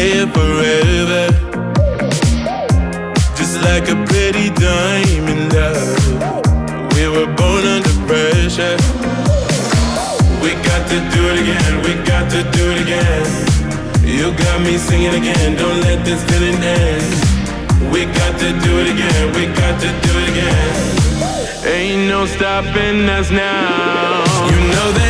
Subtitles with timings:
[0.00, 1.26] stay forever.
[3.38, 6.94] Just like a pretty diamond love.
[6.94, 8.76] We were born under pressure.
[10.42, 13.26] We got to do it again, we got to do it again.
[14.18, 17.92] You got me singing again, don't let this feeling end.
[17.92, 20.90] We got to do it again, we got to do it again.
[21.76, 24.24] Ain't no stopping us now.
[24.50, 25.09] You know that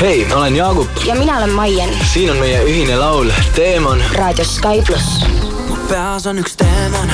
[0.00, 0.88] hei, ma olen Jaagup.
[1.04, 1.90] ja mina olen Maien.
[2.12, 4.02] siin on meie ühine laul Teemon.
[4.12, 5.24] raadios Sky pluss.
[5.68, 7.10] mu peas on üks teemon,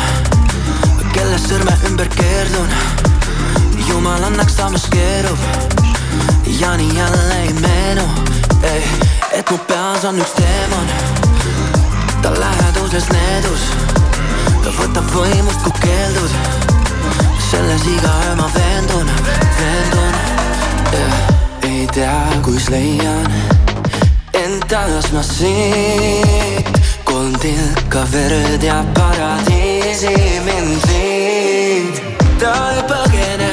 [1.12, 2.68] kelle sõrme ümber keerdun.
[3.88, 5.38] jumal annaks, ta maskeerub
[6.60, 8.08] ja nii jälle ei meenu,
[9.32, 10.86] et mu peas on üks teemon.
[12.22, 13.70] ta läheduses needus,
[14.64, 16.30] ta võtab võimust, kui keeldud.
[17.50, 19.10] selles iga öö ma veendun,
[19.58, 20.36] veendun
[20.96, 21.35] yeah
[21.76, 23.26] ei tea, kus leian
[24.32, 26.68] end taas ma siit.
[27.04, 30.14] kolm tilka verd ja paradiisi
[30.46, 32.00] mind viid.
[32.40, 33.52] ta ei põgene,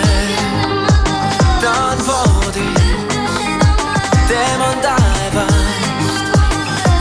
[1.62, 2.84] ta on voodis,
[4.28, 6.38] teemal taevast,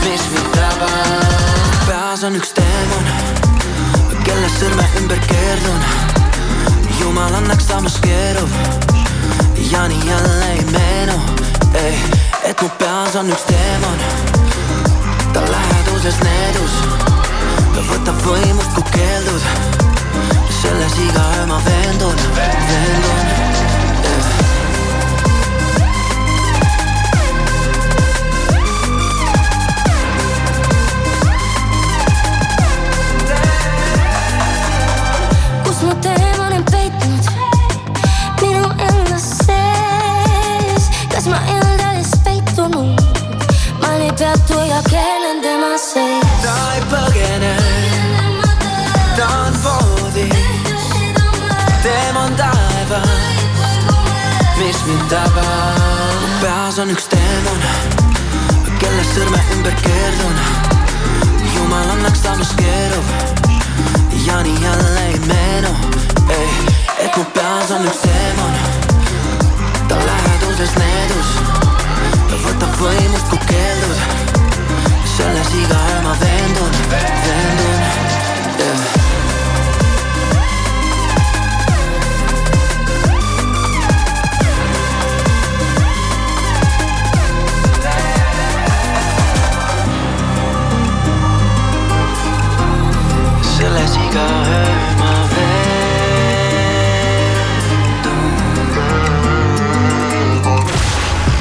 [0.03, 1.35] mis mind tabab.
[1.87, 3.13] peas on üks teemon,
[4.23, 5.85] kelle sõrme ümber keerdun.
[6.99, 8.92] jumal annaks, ta maskeerub
[9.73, 11.21] ja nii jälle ei meenu,
[11.73, 11.99] ei,
[12.43, 13.97] et mu peas on üks teemon.
[15.33, 16.75] ta läheduses needus,
[17.75, 19.41] ta võtab võimust, kui keeldud.
[20.61, 23.52] selles iga öö ma veendun, veendun
[44.47, 46.25] peatu ja keelen tema sees.
[46.41, 47.55] ta ei põgene,
[49.15, 50.87] ta on voodis,
[51.83, 53.09] teema on taevas,
[54.57, 56.41] mis mind tabab.
[56.41, 57.61] peas on üks teemon,
[58.79, 60.35] kelle sõrme ümber keerdun.
[61.55, 63.05] jumal annaks, ta maskeerub
[64.25, 65.75] ja nii jälle ei meenu,
[66.99, 68.53] et mu peas on üks teemon,
[69.87, 71.35] ta läheduses needus
[72.29, 74.32] ta võtab võimust, kui keeldud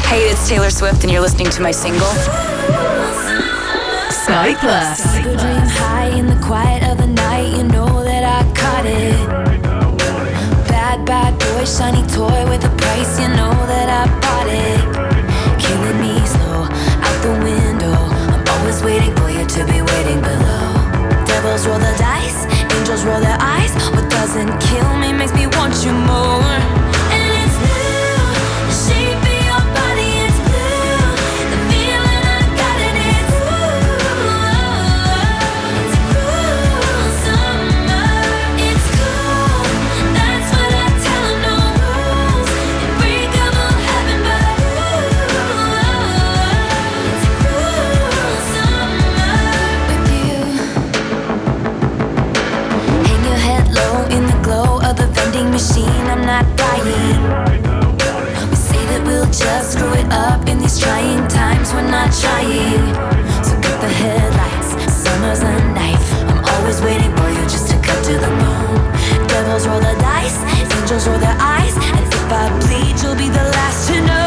[0.04, 2.51] Hey, it's Taylor Swift, and you're listening to my single.
[4.42, 5.22] Sky Plus.
[5.22, 9.14] Dream high in the quiet of the night, you know that I caught it.
[10.66, 15.01] Bad, bad boy, shiny toy with a price, you know that I bought it.
[60.12, 61.72] Up in these trying times.
[61.72, 62.94] We're not trying.
[63.42, 64.70] So cut the headlights.
[64.92, 66.06] Summer's a knife.
[66.28, 68.76] I'm always waiting for you just to cut to the bone.
[69.28, 70.38] Devils roll the dice.
[70.60, 71.74] Angels roll their eyes.
[71.76, 74.21] And if I bleed, you'll be the last to know.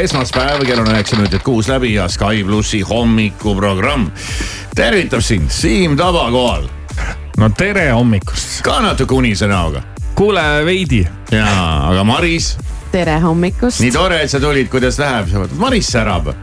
[0.00, 4.08] esmaspäev, kell on üheksa minutit kuus läbi ja Sky plussi hommikuprogramm
[4.74, 6.68] tervitab sind Siim Taba kohal,
[7.36, 8.62] no tere hommikust.
[8.62, 9.82] ka natuke unise näoga.
[10.14, 12.56] kuule veidi, jaa, aga Maris,
[12.92, 13.80] tere hommikust.
[13.80, 16.34] nii tore, et sa tulid, kuidas läheb, Maris särab.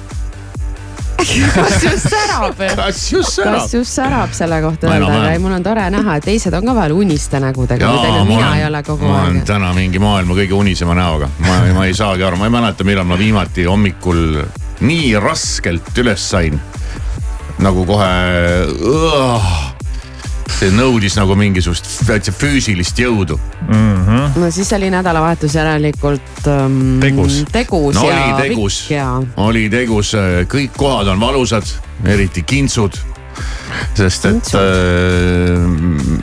[1.55, 2.61] Kas just särab?
[2.75, 3.73] kas just särab kas?
[3.73, 6.95] just särab selle kohta öelda, aga mul on tore näha, et teised on ka vahel
[6.97, 9.47] uniste nägudega, mitte ainult mina ei ole kogu ma olen aeg.
[9.49, 13.07] täna mingi maailma kõige unisema näoga, ma, ma ei saagi aru, ma ei mäleta, millal
[13.09, 14.41] ma viimati hommikul
[14.81, 16.59] nii raskelt üles sain.
[17.61, 18.09] nagu kohe,
[20.59, 23.37] see nõudis nagu mingisugust täitsa füüsilist jõudu.
[24.35, 27.43] no siis oli nädalavahetus järelikult um, Tegus.
[27.51, 30.13] tegus no ja oli tegus ja, oli tegus,
[30.51, 31.67] kõik kohad on valusad,
[32.05, 32.99] eriti kintsud.
[33.95, 35.65] sest et äh,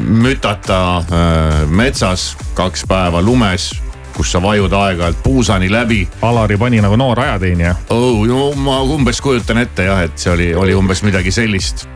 [0.05, 3.71] mütata äh, metsas kaks päeva lumes,
[4.17, 7.75] kus sa vajud aeg-ajalt puusani läbi Alari pani nagu noor ajateenija.
[7.91, 8.27] oh,.
[8.27, 11.89] no ma umbes kujutan ette jah, et see oli, oli umbes midagi sellist.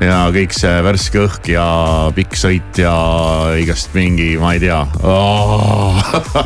[0.00, 1.64] Ja kõik see värske õhk ja
[2.16, 2.92] pikk sõit ja
[3.60, 6.00] igast mingi, ma ei tea oh.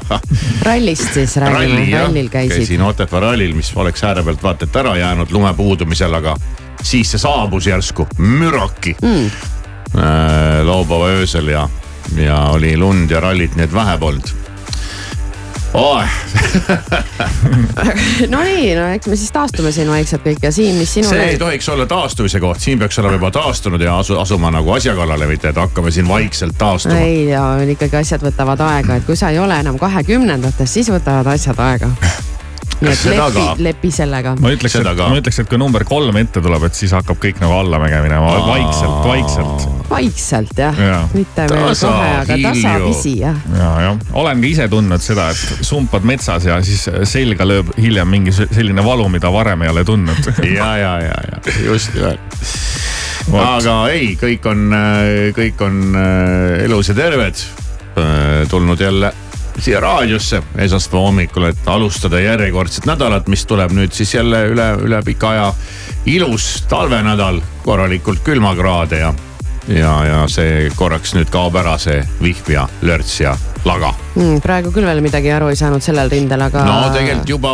[0.66, 2.64] rallist siis räägime, rallil käisid.
[2.64, 6.36] käisin Otepää rallil, mis oleks ääre pealt vaata et ära jäänud lume puudumisel, aga
[6.82, 9.30] siis see saabus järsku müraki mm..
[10.66, 11.68] laupäeva öösel ja,
[12.18, 14.43] ja oli lund ja rallit, nii et vähe polnud
[15.74, 16.02] oh.
[18.32, 21.30] no nii, no eks me siis taastume siin vaikselt kõik ja Siim, mis sinul see
[21.34, 24.94] ei tohiks olla taastumise koht, siin peaks olema juba taastunud ja asu, asuma nagu asja
[24.96, 27.00] kallale, mitte et hakkame siin vaikselt taastuma.
[27.00, 27.42] ei ja
[27.74, 31.90] ikkagi asjad võtavad aega, et kui sa ei ole enam kahekümnendates, siis võtavad asjad aega.
[32.80, 34.34] nii et Seda lepi ka., lepi sellega.
[34.40, 37.20] ma ütleks, Seda et ma ütleks, et kui number kolm ette tuleb, et siis hakkab
[37.22, 39.66] kõik nagu allamäge minema vaikselt, vaikselt.
[39.90, 43.38] vaikselt jah ja., mitte kohe, aga tasapisi jah.
[43.54, 48.10] ja, jah, olen ka ise tundnud seda, et sumpad metsas ja siis selga lööb hiljem
[48.10, 50.32] mingi se- selline valu, mida varem ei ole tundnud.
[50.58, 52.40] ja, ja, ja, ja just nimelt.
[53.40, 54.66] aga ei, kõik on,
[55.36, 57.44] kõik on äh, elus ja terved.
[58.50, 59.12] tulnud jälle
[59.58, 65.02] siia raadiosse esmaspäeva hommikul, et alustada järjekordset nädalat, mis tuleb nüüd siis jälle üle, üle
[65.04, 65.52] pika aja.
[66.06, 69.14] ilus talvenädal, korralikult külmakraade ja,
[69.68, 74.70] ja, ja see korraks nüüd kaob ära, see vihm ja lörts ja laga Mm, praegu
[74.70, 76.62] küll veel midagi aru ei saanud sellel rindel, aga.
[76.68, 77.50] no tegelikult juba,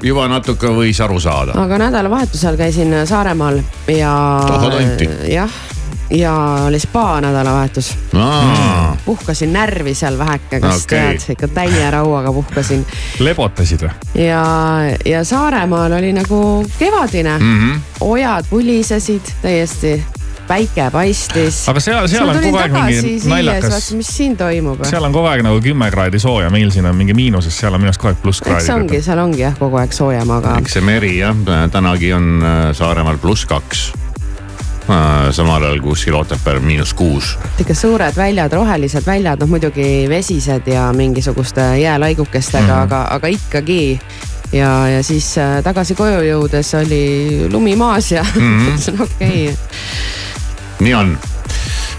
[0.00, 1.52] juba natuke võis aru saada.
[1.60, 3.60] aga nädalavahetusel käisin Saaremaal
[3.92, 4.14] ja
[5.28, 5.58] jah,
[6.10, 6.34] ja
[6.66, 7.98] oli spa nädalavahetus.
[9.04, 10.98] puhkasin närvi seal väheke, kas okay.
[10.98, 12.86] tead, ikka täie rauaga puhkasin
[13.18, 14.24] lebotasid või?
[14.24, 14.44] ja,
[15.04, 17.70] ja Saaremaal oli nagu kevadine mm, Mhm.
[17.70, 17.80] -hmm.
[18.00, 20.04] ojad pulisesid täiesti,
[20.48, 21.68] päike paistis.
[21.68, 24.84] aga seal, seal on kogu aeg mingi naljakas, mis siin toimub.
[24.84, 27.80] seal on kogu aeg nagu kümme kraadi sooja, meil siin on mingi miinuses, seal on
[27.80, 29.04] minu arust kogu aeg eks ongi, plusskraadid.
[29.04, 31.36] seal ongi jah, kogu aeg soojem, aga eks see meri jah,
[31.70, 33.92] tänagi on äh, Saaremaal pluss kaks.
[35.32, 37.36] Samal ajal kuskil Otepääl miinus kuus.
[37.60, 42.70] ikka suured väljad, rohelised väljad, noh muidugi vesised ja mingisuguste jäälaigukestega mm.
[42.70, 42.82] -hmm.
[42.82, 44.00] aga, aga ikkagi.
[44.52, 48.62] ja, ja siis äh, tagasi koju jõudes oli lumi maas ja Mhm.
[48.66, 49.56] mõtlesin okei okay.,
[50.80, 51.18] nii on.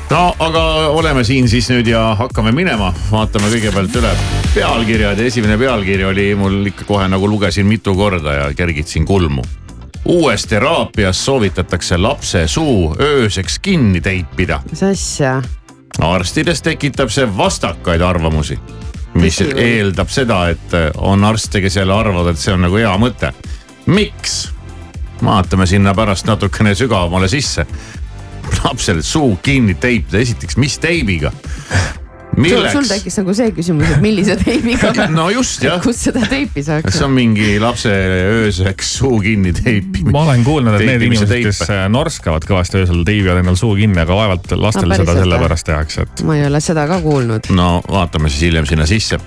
[0.09, 4.11] no aga oleme siin siis nüüd ja hakkame minema, vaatame kõigepealt üle
[4.53, 9.43] pealkirjad ja esimene pealkiri oli mul ikka kohe nagu lugesin mitu korda ja kergitasin kulmu.
[10.05, 14.61] Uues teraapias soovitatakse lapse suu ööseks kinni teipida.
[14.69, 15.41] mis asja,
[15.99, 18.59] arstides tekitab see vastakaid arvamusi.
[19.13, 23.33] mis eeldab seda, et on arste, kes jälle arvavad, et see on nagu hea mõte.
[23.85, 24.51] miks?
[25.23, 27.65] vaatame sinna pärast natukene sügavamale sisse.
[28.63, 31.31] lapsel suu kinni teipida, esiteks, mis teibiga?
[32.35, 32.89] Sul, sul milleks?
[32.91, 36.99] tekkis nagu see küsimus, et millise teibiga, no just jah, kus seda teipi saaks kas
[36.99, 40.13] see on mingi lapse ööseks suu kinni teipimine?
[40.13, 43.99] ma olen kuulnud, et need inimesed, kes äh, norskavad kõvasti öösel, teibivad endal suu kinni,
[44.03, 47.51] aga vaevalt lastel No seda sellepärast tehakse, et ma ei ole seda ka kuulnud.
[47.55, 49.19] no vaatame siis hiljem sinna sisse.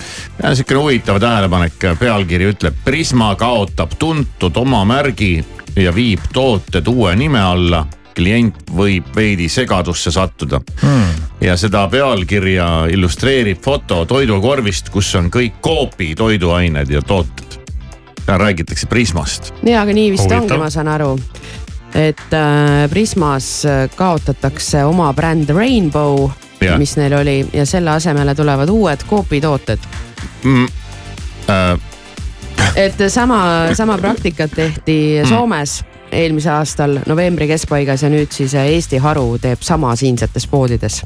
[0.44, 5.36] sihukene huvitav tähelepanek, pealkiri ütleb Prisma kaotab tuntud oma märgi
[5.76, 11.24] ja viib tooted uue nime alla klient võib veidi segadusse sattuda hmm..
[11.44, 17.58] ja seda pealkirja illustreerib foto toidukorvist, kus on kõik Coopi toiduained ja tooted.
[18.26, 19.52] räägitakse Prismast.
[19.62, 20.42] ja, aga nii vist Huvitav.
[20.42, 21.18] ongi, ma saan aru.
[21.94, 26.30] et äh, Prismas äh, kaotatakse oma bränd Rainbow
[26.78, 29.78] mis neil oli ja selle asemele tulevad uued Coopi tooted.
[30.44, 30.68] Mm,
[31.50, 31.80] äh,
[32.76, 35.28] et sama, sama praktikat tehti Hmm.
[35.28, 41.02] Soomes eelmise aastal novembri keskpaigas ja nüüd siis äh, Eesti haru teeb sama siinsetes poodides.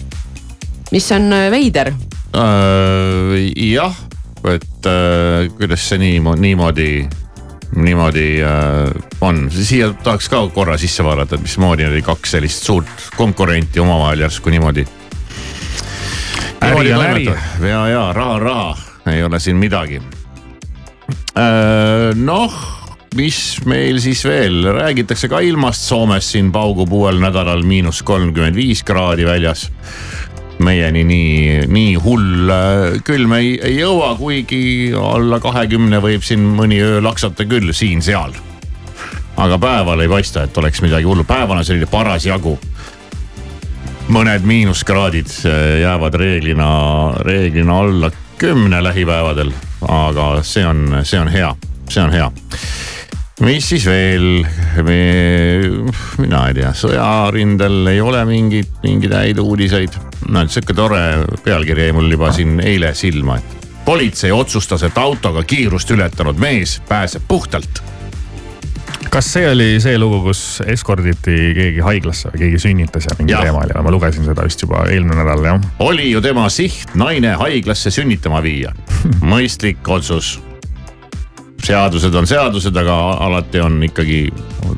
[0.92, 1.92] mis on äh, veider,
[2.36, 3.38] äh,
[3.72, 3.96] jah,
[4.54, 7.08] et äh, kuidas see niimoodi, niimoodi,
[7.76, 13.10] niimoodi äh, on, siia tahaks ka korra sisse vaadata, et mismoodi oli kaks sellist suurt
[13.16, 14.86] konkurenti omavahel järsku niimoodi.
[16.64, 17.24] Äri on äri.
[17.68, 20.02] ja, ja raha on raha, ei ole siin midagi.
[22.14, 22.54] noh,
[23.16, 25.86] mis meil siis veel, räägitakse ka ilmast.
[25.88, 29.68] Soomes siin paugub uuel nädalal miinus kolmkümmend viis kraadi väljas.
[30.58, 36.80] Meieni nii, nii hull äh, külm ei, ei jõua, kuigi alla kahekümne võib siin mõni
[36.82, 38.34] öö laksata küll siin-seal.
[39.38, 42.58] aga päeval ei paista, et oleks midagi hullu, päeval on selline parasjagu.
[44.08, 46.68] mõned miinuskraadid äh, jäävad reeglina,
[47.20, 49.52] reeglina alla kümne lähipäevadel,
[49.88, 51.54] aga see on, see on hea,
[51.88, 52.32] see on hea
[53.45, 54.42] mis siis veel,
[56.18, 59.95] mina ei tea, sõjarindel ei ole mingeid, mingeid häid uudiseid.
[60.28, 61.02] no sihuke tore
[61.45, 66.80] pealkiri jäi mul juba siin eile silma, et politsei otsustas, et autoga kiirust ületanud mees
[66.88, 67.83] pääseb puhtalt.
[69.11, 73.47] kas see oli see lugu, kus eskorditi keegi haiglasse või keegi sünnitas ja mingi Jah.
[73.47, 75.62] teemal ja ma lugesin seda vist juba eelmine nädal jah.
[75.78, 78.75] oli ju tema siht naine haiglasse sünnitama viia.
[79.33, 80.37] mõistlik otsus.
[81.68, 82.96] Seadused on seadused, aga
[83.28, 84.22] alati on ikkagi,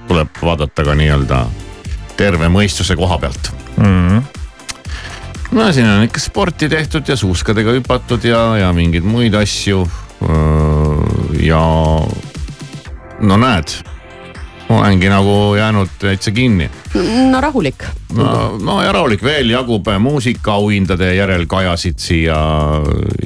[0.08, 1.44] tuleb vaadata ka nii-öelda
[2.18, 4.22] terve mõistuse koha pealt Mm.
[5.56, 9.86] no siin on ikka sporti tehtud ja suuskadega hüpatud ja, ja mingeid muid asju.
[11.40, 11.62] ja
[13.20, 13.72] no näed,
[14.70, 16.70] olengi nagu jäänud täitsa kinni.
[17.30, 17.84] no rahulik.
[18.14, 22.38] no, no ja rahulik veel jagub muusikaauhindade järel kajasid siia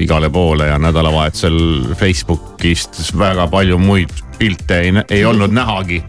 [0.01, 1.59] igale poole ja nädalavahetusel
[1.95, 6.03] Facebookist väga palju muid pilte ei, ei olnud nähagi.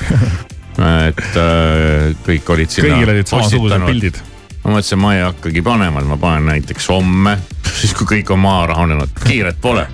[1.08, 4.22] et äh, kõik olid sinna kõigil olid samasugused pildid.
[4.63, 7.38] ma mõtlesin, ma ei hakkagi panema, et ma panen näiteks homme,
[7.80, 9.88] siis kui kõik on maha rahunenud, kiiret pole.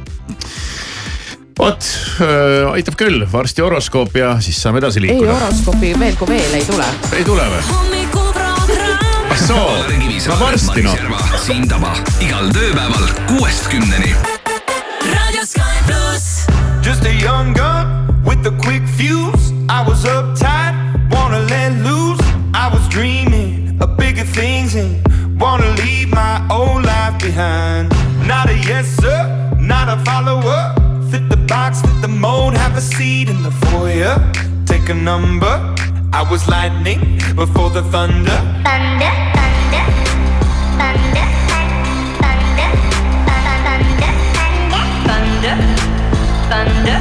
[1.62, 1.88] Vot
[2.22, 5.36] äh, aitab küll, varsti horoskoop ja siis saame edasi ei liikuda.
[5.38, 6.88] horoskoopi veel kui veel ei tule.
[7.18, 7.62] ei tule või?
[9.32, 9.68] ah soo,
[10.28, 10.98] no varsti noh.
[11.42, 14.16] Siim Taba igal tööpäeval kuuest kümneni.
[16.82, 19.54] Just a young gun with a quick fuse.
[19.70, 20.74] I was uptight,
[21.14, 22.22] wanna let loose.
[22.54, 25.00] I was dreaming of bigger things and
[25.40, 27.94] wanna leave my old life behind.
[28.28, 30.81] Not a yes sir, not a follower.
[31.12, 34.16] Fit the box, fit the mold, have a seat in the foyer.
[34.66, 35.76] Take a number.
[36.14, 38.38] I was lightning before the thunder.
[38.64, 39.84] Thunder, thunder,
[40.80, 41.28] thunder,
[42.22, 42.70] thunder,
[43.28, 44.12] thunder, thunder,
[45.08, 45.56] thunder,
[46.50, 47.01] thunder,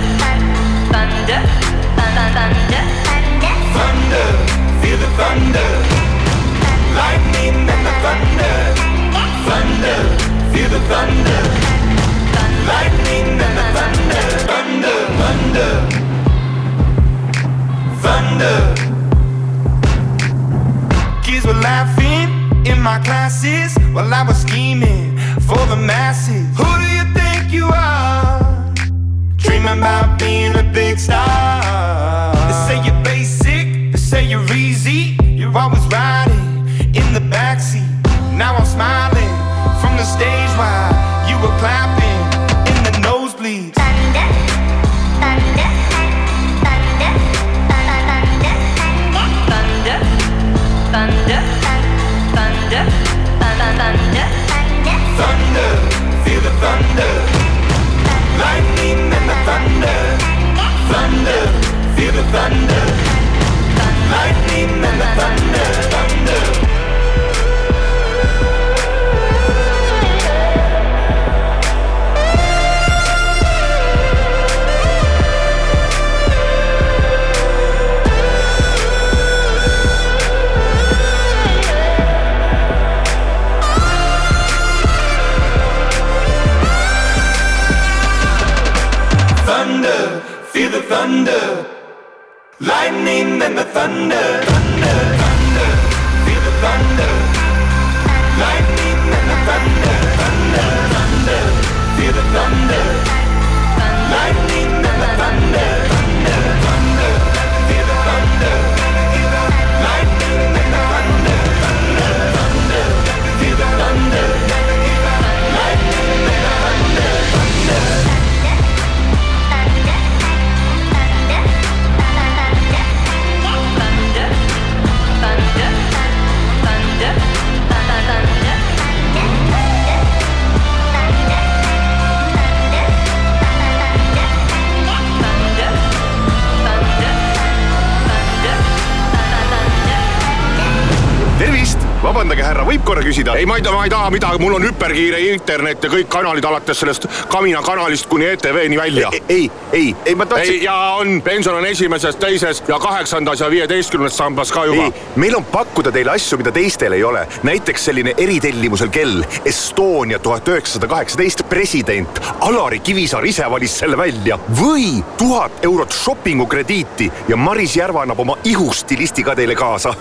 [142.70, 143.36] We korra küsida?
[143.38, 146.44] ei, ma ei taha, ma ei taha midagi, mul on hüperkiire internet ja kõik kanalid
[146.44, 149.10] alates sellest Kamina kanalist kuni ETV-ni välja.
[149.28, 150.54] ei, ei, ei ma tahtsin.
[150.54, 154.90] ei, ja on, pension on esimeses, teises ja kaheksandas ja viieteistkümnes sambas ka juba.
[155.16, 157.26] meil on pakkuda teile asju, mida teistel ei ole.
[157.42, 164.38] näiteks selline eritellimusel kell Estonia tuhat üheksasada kaheksateist president Alari Kivisaar ise valis selle välja
[164.60, 169.94] või tuhat eurot shopping'u krediiti ja Maris Järva annab oma ihustilisti ka teile kaasa.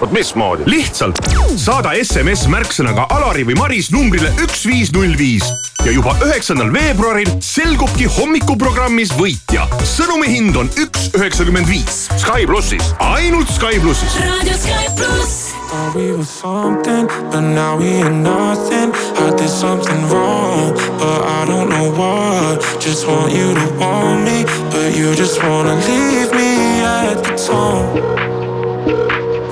[0.00, 0.62] vot mismoodi?
[0.66, 1.18] lihtsalt
[1.56, 5.44] saada SMS märksõnaga Alari või Maris numbrile üks viis null viis
[5.84, 9.66] ja juba üheksandal veebruaril selgubki hommikuprogrammis võitja.
[9.84, 12.06] sõnumi hind on üks üheksakümmend viis.
[12.16, 12.94] Sky plussis.
[13.04, 14.16] ainult Sky plussis.
[14.16, 15.52] raadio Sky pluss.
[15.68, 18.92] Thought we were something, but now we ain't nothing.
[19.16, 22.62] I did something wrong, but I don't know what.
[22.80, 28.00] Just want you to want me, but you just wanna leave me at the tone.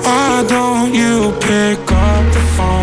[0.03, 2.82] Why don't you pick up the phone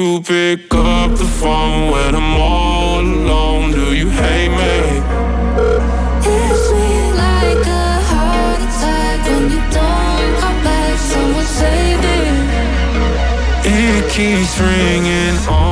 [0.00, 3.72] you pick up the phone when I'm all alone?
[3.72, 4.76] Do you hate me?
[6.26, 6.92] Hits me
[7.24, 10.94] like a heart attack when you don't come back.
[11.12, 12.18] Someone save me.
[13.78, 15.69] It keeps ringing on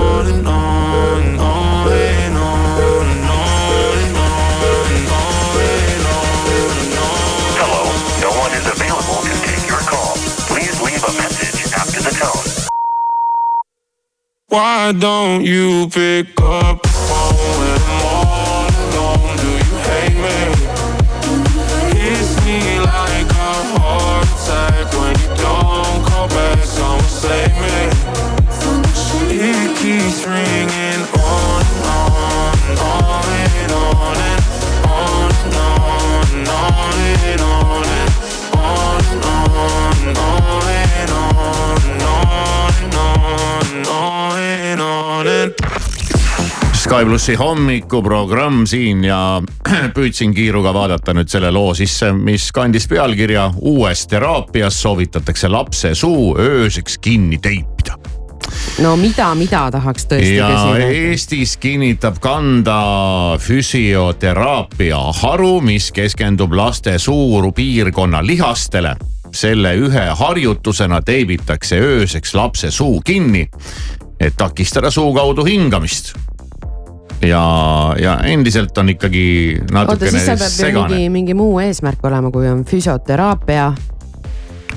[14.50, 16.77] Why don't you pick up
[46.88, 49.42] Sky plussi hommikuprogramm siin ja
[49.96, 56.30] püüdsin kiiruga vaadata nüüd selle loo sisse, mis kandis pealkirja Uues teraapias soovitatakse lapse suu
[56.40, 57.98] ööseks kinni teipida.
[58.80, 60.86] no mida, mida tahaks tõesti ja küsida?
[61.02, 62.78] Eestis kinnitab kanda
[63.36, 68.94] füsioteraapia haru, mis keskendub laste suurpiirkonna lihastele.
[69.32, 73.44] selle ühe harjutusena teibitakse ööseks lapse suu kinni,
[74.20, 76.14] et takistada suu kaudu hingamist
[77.22, 77.42] ja,
[78.00, 83.72] ja endiselt on ikkagi natukene segane mingi muu eesmärk olema, kui on füsioteraapia.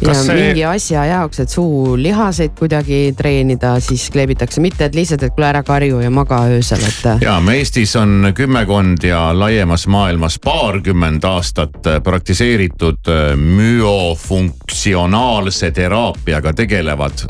[0.01, 5.33] Ja see- mingi asja jaoks, et suulihaseid kuidagi treenida, siis kleebitakse, mitte et lihtsalt, et
[5.35, 7.03] kuule ära karju ja maga öösel, et.
[7.21, 17.11] ja me Eestis on kümmekond ja laiemas maailmas paarkümmend aastat praktiseeritud äh, müofunktsionaalse teraapiaga tegelevad
[17.11, 17.21] äh,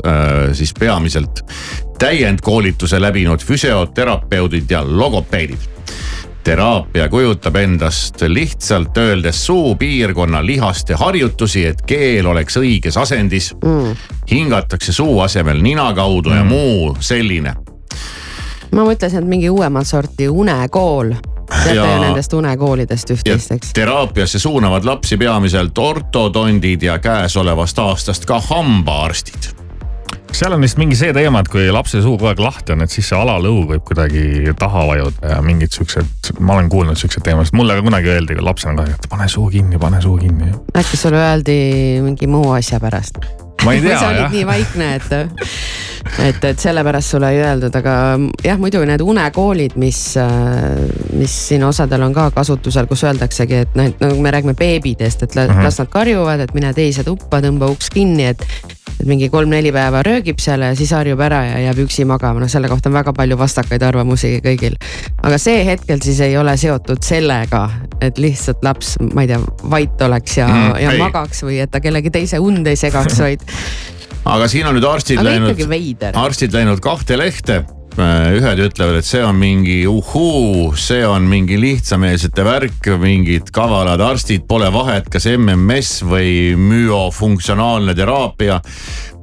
[0.52, 1.40] siis peamiselt
[1.98, 5.58] täiendkoolituse läbinud füsioterapeudid ja logopeedid
[6.44, 13.96] teraapia kujutab endast lihtsalt öeldes suupiirkonna lihaste harjutusi, et keel oleks õiges asendis mm..
[14.30, 16.36] hingatakse suu asemel nina kaudu mm.
[16.36, 17.54] ja muu selline
[18.72, 21.12] ma mõtlesin, et mingi uuemat sorti unekool.
[21.52, 23.72] teate ju nendest unekoolidest üht-teist, eks?
[23.76, 29.52] teraapiasse suunavad lapsi peamiselt ortodondid ja käesolevast aastast ka hambaarstid.
[30.32, 32.90] Seal on vist mingi see teema, et kui lapse suu kogu aeg lahti on, et
[32.94, 37.56] siis see alalõug võib kuidagi taha vajuda ja mingid siuksed, ma olen kuulnud siukseid teemasid,
[37.58, 40.50] mulle ka kunagi öeldi lapsena ka, et pane suu kinni, pane suu kinni.
[40.78, 41.56] äkki sulle öeldi
[42.06, 43.20] mingi muu asja pärast?
[43.62, 44.32] ma ei tea sa olid jah.
[44.32, 45.12] nii vaikne, et,
[46.26, 47.92] et, et sellepärast sulle ei öeldud, aga
[48.42, 50.00] jah, muidu need unekoolid, mis,
[51.14, 55.22] mis siin osadel on ka kasutusel, kus öeldaksegi, et noh, et nagu me räägime beebidest,
[55.28, 55.62] et la- Mhm.
[55.62, 58.42] las nad karjuvad, et mine teise tuppa, tõmba uks kinni, et.
[59.00, 62.50] Et mingi kolm-neli päeva röögib seal ja siis harjub ära ja jääb üksi magama, noh
[62.52, 64.76] selle kohta on väga palju vastakaid arvamusi kõigil.
[65.22, 67.64] aga see hetkel siis ei ole seotud sellega,
[68.00, 70.98] et lihtsalt laps, ma ei tea, vait oleks ja Mm, ja ei.
[71.00, 73.44] magaks või et ta kellegi teise und ei segaks, vaid
[74.24, 77.62] aga siin on nüüd arstid Aga läinud arstid läinud kahte lehte
[77.98, 84.46] ühed ütlevad, et see on mingi uhhuu, see on mingi lihtsameelsete värk, mingid kavalad arstid,
[84.48, 88.60] pole vahet, kas MMS või müofunktsionaalne teraapia.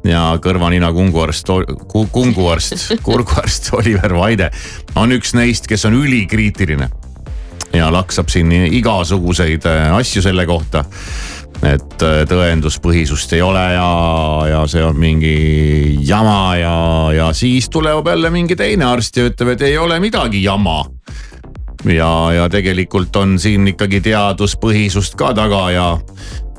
[0.05, 1.49] ja kõrva-nina kunguarst,
[1.91, 4.51] kunguarst, kurguarst Oliver Vaide
[4.95, 6.89] on üks neist, kes on ülikriitiline.
[7.73, 10.85] ja laksab siin igasuguseid äh, asju selle kohta
[11.63, 13.87] et äh, tõenduspõhisust ei ole ja,
[14.47, 16.75] ja see on mingi jama ja,
[17.15, 20.85] ja siis tuleb jälle mingi teine arst ja ütleb, et ei ole midagi jama.
[21.85, 25.87] ja, ja tegelikult on siin ikkagi teaduspõhisust ka taga ja,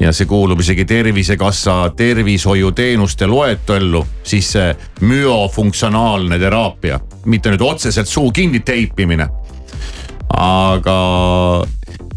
[0.01, 8.33] ja see kuulub isegi Tervisekassa tervishoiuteenuste loetellu, siis see müofunktsionaalne teraapia, mitte nüüd otseselt suu
[8.33, 9.29] kinni teipimine
[10.37, 10.97] aga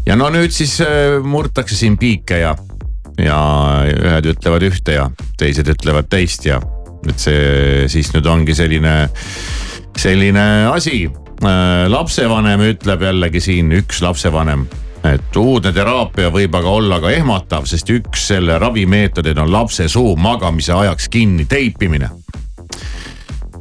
[0.06, 2.54] ja no nüüd siis äh, murtakse siin piike ja,
[3.18, 3.38] ja
[3.90, 6.60] ühed ütlevad ühte ja teised ütlevad teist ja
[7.08, 8.94] et see siis nüüd ongi selline,
[9.98, 11.04] selline asi.
[11.88, 14.64] lapsevanem ütleb jällegi siin üks lapsevanem,
[15.04, 20.16] et uudne teraapia võib aga olla ka ehmatav, sest üks selle ravimeetodid on lapse suu
[20.16, 22.08] magamise ajaks kinni teipimine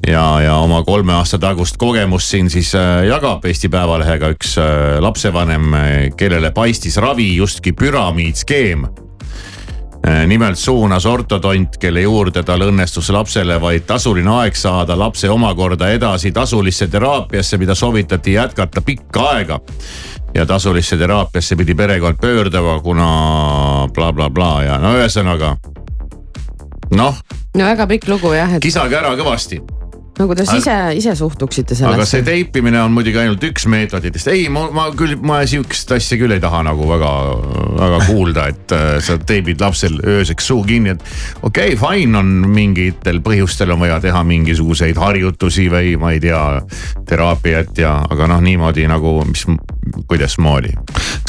[0.08, 5.00] ja, ja oma kolme aasta tagust kogemust siin siis äh, jagab Eesti Päevalehega üks äh,
[5.04, 5.76] lapsevanem,
[6.18, 8.86] kellele paistis ravi justkui püramiidskeem.
[10.28, 16.32] Nimelt suunas ortodont, kelle juurde tal õnnestus lapsele vaid tasuline aeg saada, lapse omakorda edasi
[16.32, 19.60] tasulisse teraapiasse, mida soovitati jätkata pikka aega.
[20.34, 23.08] ja tasulisse teraapiasse pidi perekond pöörduma, kuna
[23.94, 25.56] blablabla bla, bla, ja no ühesõnaga
[26.92, 27.16] noh
[27.58, 29.62] no väga pikk lugu jah, et kisage ära kõvasti
[30.20, 32.22] no kuidas Aga- ise, ise suhtuksite aga see sellesse?
[32.28, 36.44] teipimine on muidugi ainult üks meetoditest, ei, ma, ma küll, ma sihukest asja küll ei
[36.44, 37.12] taha nagu väga,
[37.80, 41.04] väga kuulda, et äh, sa teibid lapsel ööseks suu kinni, et
[41.42, 46.44] okei okay,, fine on mingitel põhjustel on vaja teha mingisuguseid harjutusi või ma ei tea,
[47.10, 49.48] teraapiat ja, aga noh, niimoodi nagu, mis,
[50.10, 50.76] kuidasmoodi.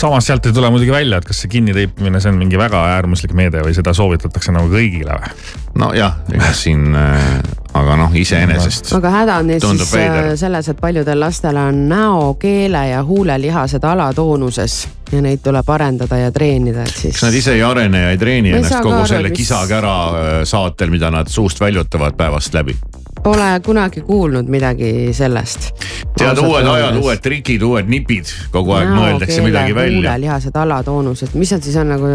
[0.01, 3.33] samas sealt ei tule muidugi välja, et kas see kinniteipimine, see on mingi väga äärmuslik
[3.37, 5.64] meede või seda soovitatakse nagu kõigile või?
[5.79, 7.39] nojah, ega siin äh,,
[7.75, 10.29] aga noh, iseenesest aga häda on neil siis veider.
[10.33, 14.77] äh, selles, et paljudel lastel on näo, keele ja huulelihased alatoonuses
[15.13, 18.19] ja neid tuleb arendada ja treenida, et siis kas nad ise ei arene ja ei
[18.19, 22.55] treeni Ma ennast kogu aru, selle mis- kisakära äh, saatel, mida nad suust väljutavad päevast
[22.55, 22.77] läbi?
[23.25, 25.71] pole kunagi kuulnud midagi sellest.
[26.19, 29.97] tead, uued ajad, uued trikid, uued nipid, kogu aeg mõeldakse midagi välja.
[29.97, 32.11] huulelihased alatoonused, mis nad siis on nagu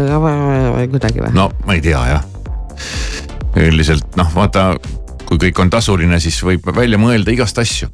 [0.92, 1.32] kuidagi või?
[1.34, 2.24] no ma ei tea jah.
[3.58, 4.74] Üldiselt noh, vaata,
[5.28, 7.90] kui kõik on tasuline, siis võib välja mõelda igast asju.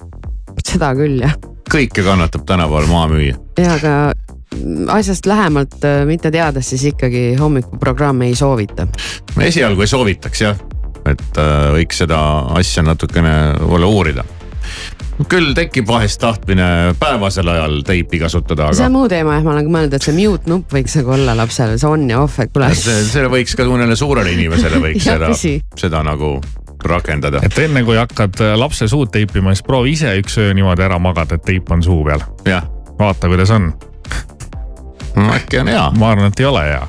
[0.64, 1.36] seda küll jah.
[1.72, 3.40] kõike kannatab tänapäeval maha müüa.
[3.58, 3.96] ja aga
[4.92, 8.86] asjast lähemalt äh, mitte teades, siis ikkagi hommikuprogrammi ei soovita.
[9.40, 10.58] esialgu ei soovitaks jah,
[11.06, 12.20] et äh, võiks seda
[12.58, 14.24] asja natukene võib-olla uurida.
[15.24, 16.66] Küll tekib vahest tahtmine
[17.00, 20.04] päevasel ajal teipi kasutada, see on aga muu teema jah, ma olen ka mõelnud, et
[20.04, 22.68] see mute nupp võiks nagu olla lapsel, see on ja off, et kuule.
[22.76, 26.36] see, selle võiks ka mõnele suurele inimesele võiks seda seda nagu
[26.84, 27.40] rakendada.
[27.42, 31.00] et enne kui hakkad äh, lapse suud teipima, siis proovi ise üks öö niimoodi ära
[31.02, 32.24] magada, et teip on suu peal.
[32.98, 33.72] vaata, kuidas on.
[35.32, 36.86] äkki on hea, ma arvan, et ei ole hea.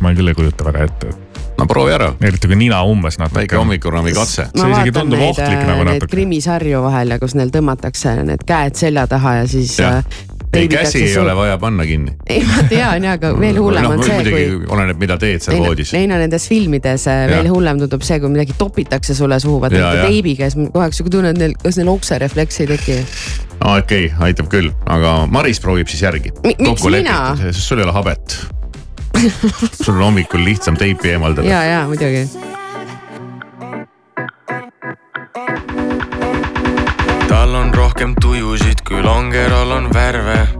[0.00, 1.14] ma küll ei kujuta väga ette,
[1.60, 3.42] no proovi ära, eriti kui nina umbes natuke.
[3.42, 4.48] väike hommikurammi katse.
[4.54, 6.10] ma see isegi tundub neid, ohtlik äh, nagu natuke.
[6.14, 9.76] krimisarju vahel ja kus neil tõmmatakse need käed selja taha ja siis.
[9.80, 10.00] Jah.
[10.56, 12.16] ei, käsi ei ole vaja panna kinni.
[12.32, 14.70] ei, ma tean ja, aga veel hullem noh, on see, muidugi kui.
[14.76, 15.92] oleneb, mida teed seal voodis.
[15.96, 17.52] Neil on nendes filmides äh, veel Jah.
[17.54, 20.08] hullem tundub see, kui midagi topitakse sulle suhu, vaata Ja, ja.
[20.08, 23.02] teibiga ja siis kogu aeg sihuke tunne, et neil, kas neil okserefleks ei teki.
[23.60, 26.32] okei okay,, aitab küll, aga Maris proovib siis järgi.
[26.46, 27.20] Mi- miks mina?
[27.44, 28.40] sest sul ei ole habet.
[29.84, 31.48] sul on hommikul lihtsam teipi eemaldada.
[31.48, 32.28] ja, ja muidugi.
[37.28, 40.59] tal on rohkem tujusid, kui longerol on värve.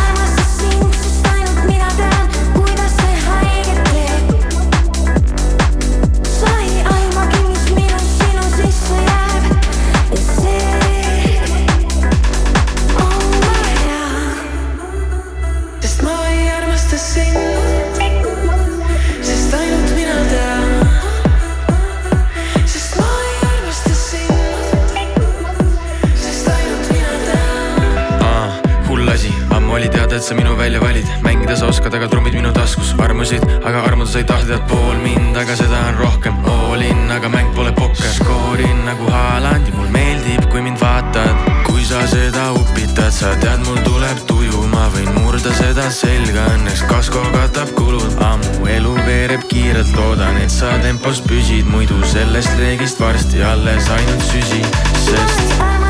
[30.31, 34.21] sa minu välja valid, mängida sa oskad, aga trummid minu taskus armusid, aga armuda sa
[34.21, 36.37] ei tahtnud pool mind, aga seda on rohkem.
[36.47, 41.35] All in, aga mäng pole pokker, skoorin nagu Haaland ja mul meeldib, kui mind vaatad.
[41.67, 46.85] kui sa seda upitad, sa tead, mul tuleb tuju, ma võin murda seda selga, õnneks.
[46.87, 48.15] Kasko katab kulud.
[48.23, 54.27] ammu elu veereb kiirelt, loodan, et sa tempos püsid, muidu sellest reegist varsti alles ainult
[54.31, 54.63] süsi,
[55.09, 55.80] sest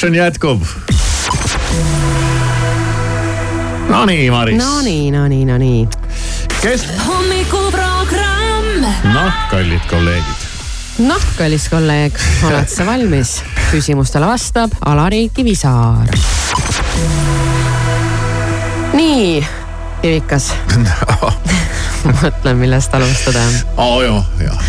[0.00, 0.62] Action jätkub.
[3.88, 4.56] Nonii, Maris.
[4.56, 5.88] Nonii, nonii, nonii.
[6.62, 8.86] kes, hommikuprogramm.
[9.12, 10.46] noh, kallid kolleegid.
[11.04, 12.16] noh, kallis kolleeg,
[12.48, 13.42] oled sa valmis?
[13.70, 16.08] küsimustele vastab Alari Kivisaar.
[18.96, 19.44] nii,
[20.00, 20.54] Kivikas.
[22.22, 23.44] mõtlen, millest alustada.
[23.76, 24.64] aa joo, jah.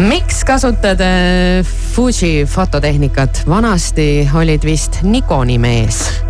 [0.00, 3.42] miks kasutad äh, Fuji fototehnikat?
[3.48, 6.22] vanasti olid vist Nikoni mees.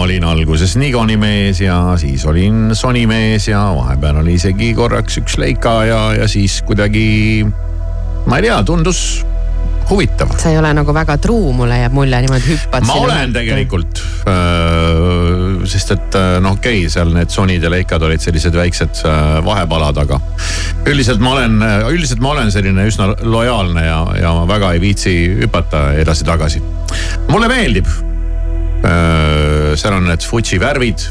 [0.00, 5.36] olin alguses Nikoni mees ja siis olin Sony mees ja vahepeal oli isegi korraks üks
[5.36, 7.44] Leica ja, ja siis kuidagi,
[8.26, 9.26] ma ei tea, tundus
[9.90, 10.32] huvitav.
[10.38, 12.86] sa ei ole nagu väga truu, mulle jääb mulje niimoodi hüppad.
[12.88, 13.32] ma olen.
[13.34, 14.02] tegelikult,
[15.68, 19.38] sest et äh, noh, okei okay,, seal need Sonyd ja Leicad olid sellised väiksed äh,
[19.44, 20.20] vahepalad, aga
[20.88, 21.60] üldiselt ma olen,
[21.92, 25.14] üldiselt ma olen selline üsna lojaalne ja, ja ma väga ei viitsi
[25.44, 26.62] hüpata edasi-tagasi.
[27.28, 27.88] mulle meeldib.
[28.78, 31.02] seal on need Fuji värvid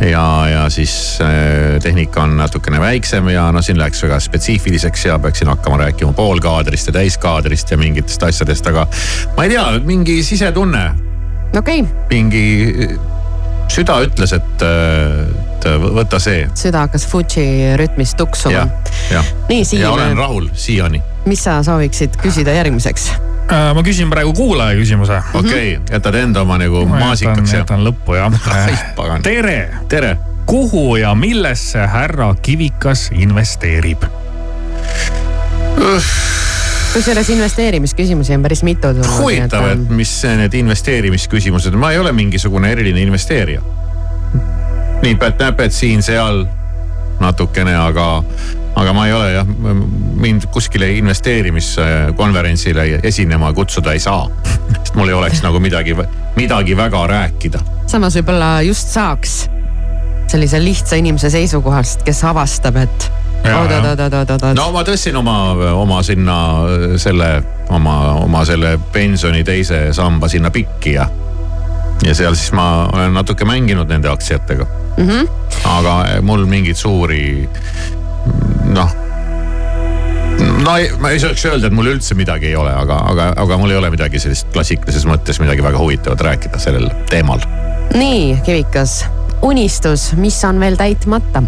[0.00, 5.18] ja, ja siis äh, tehnika on natukene väiksem ja no siin läks väga spetsiifiliseks ja
[5.18, 8.86] peaksin hakkama rääkima poolkaadrist ja täiskaadrist ja mingitest asjadest, aga
[9.36, 10.86] ma ei tea, mingi sisetunne,
[11.56, 12.44] okei okay., mingi
[13.72, 16.44] süda ütles, et, et võta see.
[16.58, 18.66] süda hakkas Fuji rütmis tuksuma
[19.48, 21.02] nii, ja olen rahul siiani.
[21.26, 23.10] mis sa sooviksid küsida järgmiseks?
[23.46, 25.20] Äh, ma küsin praegu kuulaja küsimuse.
[25.34, 27.60] okei okay,, jätad enda oma nagu maasikaks ja.
[27.62, 28.32] jätan lõppu jah.
[28.98, 29.22] pagan.
[29.22, 30.16] tere, tere.
[30.46, 34.02] kuhu ja millesse härra Kivikas investeerib?
[36.92, 39.18] kusjuures investeerimisküsimusi on päris mitu tulnud.
[39.18, 43.62] huvitav, et mis need investeerimisküsimused, ma ei ole mingisugune eriline investeerija.
[45.02, 46.46] nii pätt-näpet siin-seal
[47.20, 48.24] natukene, aga,
[48.76, 49.46] aga ma ei ole jah,
[50.20, 54.28] mind kuskile investeerimiskonverentsile esinema kutsuda ei saa.
[54.82, 55.96] sest mul ei oleks nagu midagi,
[56.36, 57.60] midagi väga rääkida.
[57.86, 59.46] samas võib-olla just saaks
[60.26, 63.10] sellise lihtsa inimese seisukohast, kes avastab, et
[63.44, 64.56] oot-oot-oot-oot-oot.
[64.58, 65.36] no ma tõstsin oma,
[65.76, 66.36] oma sinna
[67.00, 67.30] selle,
[67.72, 71.06] oma, oma selle pensioni teise samba sinna pikki ja,
[72.04, 74.66] ja seal siis ma olen natuke mänginud nende aktsiatega.
[74.96, 75.08] mm.
[75.08, 75.28] -hmm.
[75.76, 77.48] aga mul mingeid suuri
[78.74, 78.94] noh,
[80.64, 83.60] no ei, ma ei saaks öelda, et mul üldse midagi ei ole, aga, aga, aga
[83.60, 87.42] mul ei ole midagi sellist klassikalises mõttes midagi väga huvitavat rääkida sellel teemal.
[87.96, 89.04] nii, Kivikas,
[89.46, 91.44] unistus, mis on veel täitmata?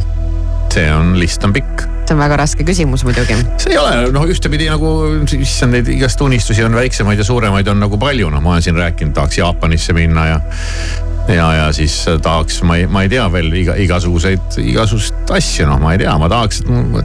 [0.73, 3.37] see on, list on pikk see on väga raske küsimus muidugi.
[3.61, 4.93] see ei ole noh, ühtepidi nagu,
[5.39, 8.79] issand neid igast unistusi on väiksemaid ja suuremaid on nagu palju, noh, ma olen siin
[8.79, 10.41] rääkinud, tahaks Jaapanisse minna ja.
[11.29, 15.81] ja, ja siis tahaks, ma ei, ma ei tea veel iga, igasuguseid, igasuguseid asju, noh,
[15.83, 17.03] ma ei tea, ma tahaks, et mul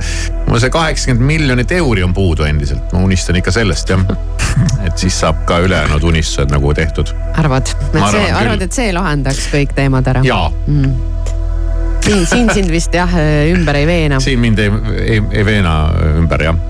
[0.47, 4.03] mul see kaheksakümmend miljonit euri on puudu endiselt, ma unistan ikka sellest jah.
[4.87, 7.13] et siis saab ka ülejäänud unistused nagu tehtud.
[7.39, 10.21] arvad, et Ma see, arvan arvad, et see lahendaks kõik teemad ära?
[10.27, 10.51] jaa,
[12.03, 13.17] siin, siin sind vist jah
[13.53, 14.19] ümber ei veena.
[14.23, 14.71] siin mind ei,
[15.03, 15.77] ei, ei veena
[16.19, 16.61] ümber jah.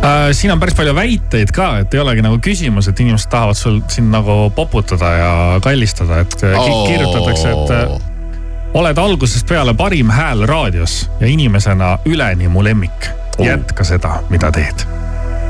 [0.00, 3.58] Äh, siin on päris palju väiteid ka, et ei olegi nagu küsimus, et inimesed tahavad
[3.58, 8.08] sul sind nagu poputada ja kallistada, et ki- kirjutatakse, et.
[8.74, 13.10] oled algusest peale parim hääl raadios ja inimesena üleni mu lemmik.
[13.44, 14.86] jätka seda, mida teed.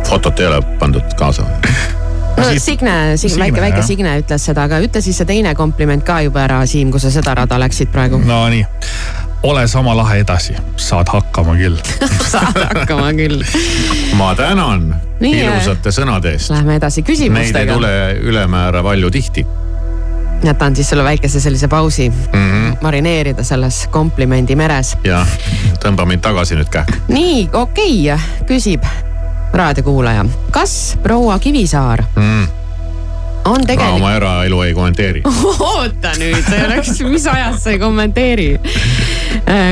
[0.09, 1.43] fotot ei ole pandud kaasa
[2.41, 3.87] no Signe, Signe, Signe, väike, väike jah.
[3.87, 7.11] Signe ütles seda, aga ütle siis see teine kompliment ka juba ära, Siim, kui sa
[7.13, 8.21] seda rada läksid praegu.
[8.25, 8.65] Nonii,
[9.43, 11.79] ole sama lahe edasi, saad hakkama küll.
[12.33, 13.45] saad hakkama küll.
[14.19, 16.53] ma tänan Nii, ilusate sõnade eest.
[16.53, 17.75] Lähme edasi Neid ei küsimustega.
[17.75, 19.47] tule ülemäära palju tihti
[20.45, 22.33] jätan siis sulle väikese sellise pausi mm.
[22.33, 22.77] -hmm.
[22.81, 24.97] marineerida selles komplimendi meres.
[25.05, 25.27] ja
[25.85, 26.93] tõmba mind tagasi nüüd kähku.
[27.09, 28.85] nii, okei okay,, küsib
[29.53, 32.60] raadiokuulaja, kas proua Kivisaar mm.
[33.45, 35.23] On ma tegelikult oma eraelu ei kommenteeri.
[35.73, 38.49] oota nüüd, see oleks, mis ajast sa ei kommenteeri.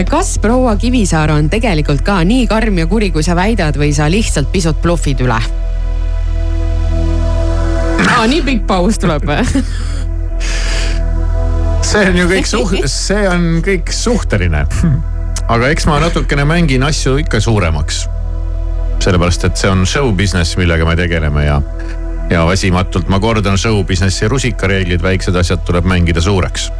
[0.09, 4.09] kas proua Kivisaar on tegelikult ka nii karm ja kuri, kui sa väidad või sa
[4.11, 5.41] lihtsalt pisut bluffid üle?
[8.19, 9.62] aa, nii pikk paus tuleb või?
[11.89, 14.64] see on ju kõik suht-, see on kõik suhteline.
[15.49, 18.07] aga eks ma natukene mängin asju ikka suuremaks.
[19.05, 21.61] sellepärast, et see on show business, millega me tegeleme ja,
[22.31, 26.70] ja väsimatult ma kordan show business'i rusikareeglid, väiksed asjad tuleb mängida suureks.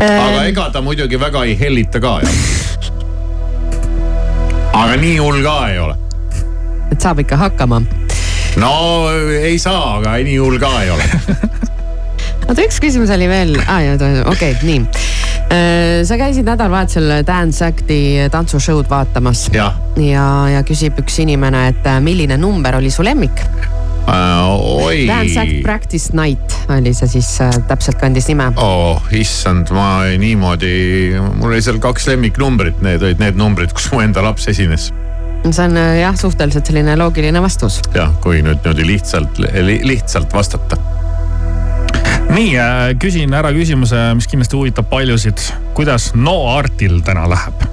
[0.00, 2.90] aga ega ta muidugi väga ei hellita ka jah.
[4.72, 5.96] aga nii hull ka ei ole.
[6.92, 7.82] et saab ikka hakkama.
[8.56, 8.74] no
[9.40, 11.06] ei saa, aga nii hull ka ei ole
[12.48, 15.14] oota, üks küsimus oli veel ah,, okei okay,, nii.
[16.06, 17.98] Sa käisid nädalavahetusel Dance Acti
[18.30, 23.40] tantsushow'd vaatamas jah ja, ja küsib üks inimene, et äh, milline number oli su lemmik?
[24.10, 28.50] äh, oi Dance Act Practice Night oli see siis äh, täpselt kandis nime.
[28.60, 34.02] oh issand, ma niimoodi, mul oli seal kaks lemmiknumbrit, need olid need numbrid, kus mu
[34.04, 34.90] enda laps esines.
[35.46, 37.80] see on äh, jah, suhteliselt selline loogiline vastus.
[37.94, 40.78] jah, kui nüüd niimoodi lihtsalt li,, lihtsalt vastata.
[42.34, 42.52] nii,
[43.00, 45.40] küsin ära küsimuse, mis kindlasti huvitab paljusid.
[45.74, 47.66] kuidas No Artil täna läheb?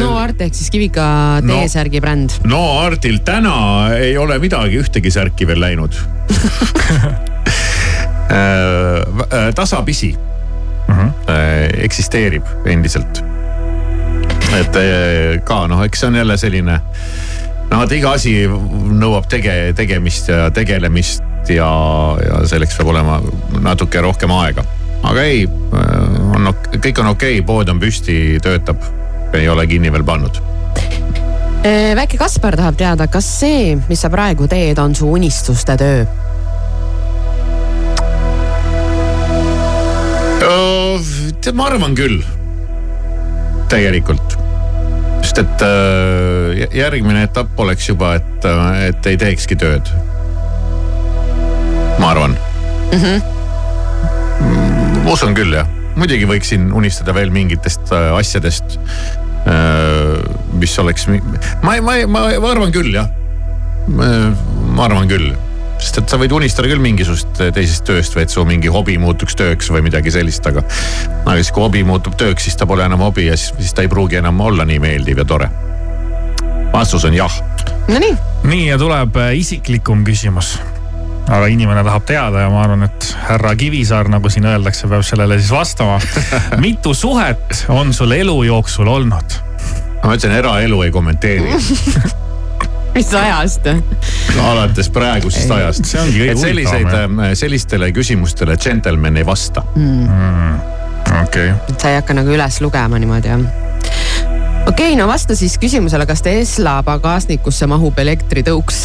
[0.00, 1.58] no Art ehk siis Kivika No.
[1.60, 2.30] T-särgi bränd.
[2.48, 5.92] no Artil täna ei ole midagi, ühtegi särki veel läinud
[8.30, 10.14] Äh, tasapisi
[10.88, 11.12] mm -hmm.
[11.82, 13.24] eksisteerib endiselt.
[14.60, 16.80] et äh, ka noh, eks see on jälle selline,
[17.70, 18.46] no et iga asi
[19.02, 21.70] nõuab tege-, tegemist ja tegelemist ja,
[22.20, 23.20] ja selleks peab olema
[23.60, 24.64] natuke rohkem aega.
[25.02, 28.84] aga ei, on, kõik on okei okay,, pood on püsti, töötab,
[29.32, 30.42] ei ole kinni veel pannud
[31.60, 36.04] Äh, väike Kaspar tahab teada, kas see, mis sa praegu teed, on su unistuste töö?
[41.40, 42.22] tead, ma arvan küll.
[43.68, 44.38] tegelikult.
[45.20, 48.48] sest et äh, järgmine etapp oleks juba, et,
[48.88, 49.92] et ei teekski tööd.
[52.00, 52.36] Ma arvan.
[55.04, 55.68] ma usun küll jah,
[56.00, 58.78] muidugi võiksin unistada veel mingitest äh, asjadest.
[60.60, 61.06] mis oleks,
[61.64, 63.08] ma ma ma ma arvan küll jah.
[63.88, 65.32] ma arvan küll
[65.80, 69.36] sest et sa võid unistada küll mingisugust teisest tööst või et su mingi hobi muutuks
[69.38, 70.62] tööks või midagi sellist, aga.
[71.24, 73.86] aga siis kui hobi muutub tööks, siis ta pole enam hobi ja siis, siis ta
[73.86, 75.48] ei pruugi enam olla nii meeldiv ja tore.
[76.72, 77.40] vastus on jah.
[77.88, 78.12] Nonii.
[78.44, 80.58] nii ja tuleb äh, isiklikum küsimus.
[81.28, 85.38] Aga inimene tahab teada ja ma arvan, et härra Kivisaar, nagu siin öeldakse, peab sellele
[85.38, 86.00] siis vastama.
[86.64, 89.38] mitu suhet on sul elu jooksul olnud?
[90.00, 91.52] ma ütlesin, eraelu ei kommenteeri
[92.94, 93.66] mis ajast?
[94.42, 95.84] alates praegusest ajast.
[95.84, 99.64] see ongi kõige et selliseid huvitavam,, sellistele küsimustele džentelmen ei vasta.
[101.22, 101.50] okei.
[101.52, 103.69] et sa ei hakka nagu üles lugema niimoodi jah?
[104.70, 108.80] Okei okay,, no vasta siis küsimusele, kas Tesla pagasnikusse mahub elektritõuks?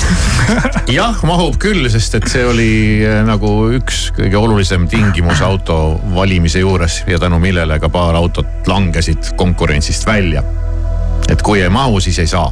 [0.98, 2.72] jah, mahub küll, sest et see oli
[3.06, 8.70] eh, nagu üks kõige olulisem tingimus auto valimise juures ja tänu millele ka paar autot
[8.70, 10.44] langesid konkurentsist välja.
[11.30, 12.52] et kui ei mahu, siis ei saa.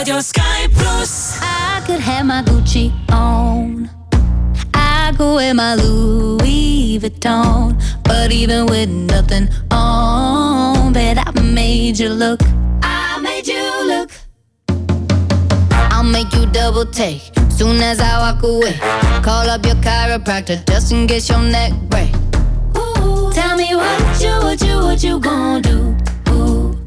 [0.00, 1.38] Radio Sky pluss.
[1.42, 3.88] I could have my Gucci on.
[4.74, 7.76] I could wear my Louis Vuitton.
[8.04, 10.39] But even with nothing on,
[10.92, 12.40] bet I made you look.
[12.82, 14.10] I made you look.
[15.92, 18.74] I'll make you double take soon as I walk away.
[19.22, 22.10] Call up your chiropractor just in case your neck break.
[22.76, 25.96] Ooh, tell me what you, what you, what you gonna do?
[26.30, 26.78] Ooh.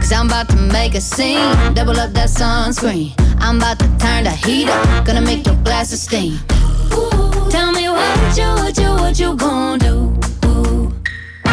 [0.00, 1.74] Cause I'm about to make a scene.
[1.74, 3.12] Double up that sunscreen.
[3.38, 5.06] I'm about to turn the heat up.
[5.06, 6.34] Gonna make your glasses steam.
[6.92, 10.11] Ooh, tell me what you, what you, what you gonna do?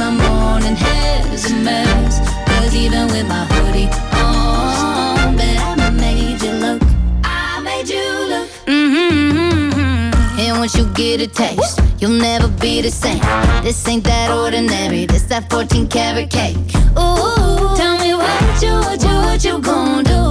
[0.00, 2.20] my morning hair's a mess.
[2.48, 6.80] Cause even with my hoodie on, bet I made you look.
[7.22, 8.48] I made you look.
[8.64, 10.40] Mm-hmm.
[10.40, 13.20] And once you get a taste, you'll never be the same.
[13.62, 16.56] This ain't that ordinary, this that 14 karat cake.
[16.96, 20.22] Ooh, tell me what you, what you, what you gon' do?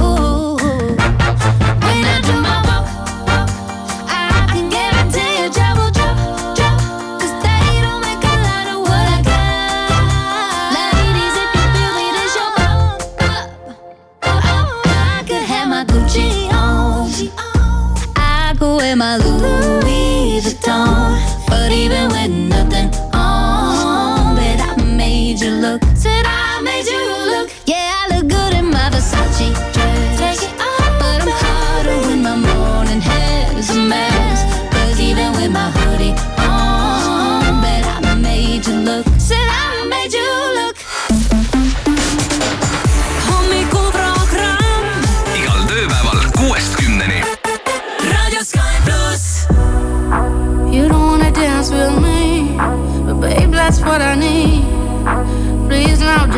[0.00, 0.56] Ooh,
[1.84, 2.57] when I do my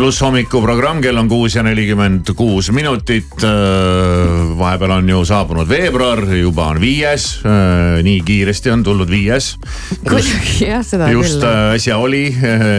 [0.00, 3.42] Pluss hommikuprogramm, kell on kuus ja nelikümmend kuus minutit.
[4.56, 7.26] vahepeal on ju saabunud veebruar, juba on viies,
[8.06, 9.50] nii kiiresti on tulnud viies.
[10.00, 11.50] kuidagi jah, seda just küll.
[11.50, 12.24] äh, äsja oli,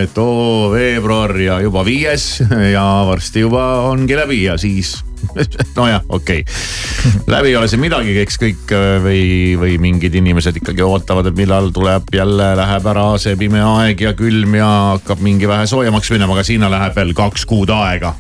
[0.02, 2.42] et oo veebruar ja juba viies
[2.74, 4.98] ja varsti juba ongi läbi ja siis
[5.78, 7.22] nojah, okei okay..
[7.32, 9.24] läbi ei ole see midagi, eks kõik äh, või,
[9.62, 14.16] või mingid inimesed ikkagi ootavad, et millal tuleb jälle, läheb ära see pime aeg ja
[14.18, 18.16] külm ja hakkab mingi vähe soojemaks minema, aga sinna läheb veel kaks kuud aega.